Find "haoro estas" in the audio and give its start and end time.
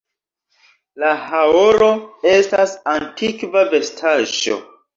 1.25-2.75